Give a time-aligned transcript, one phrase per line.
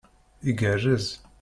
[0.43, 1.03] Igarrez!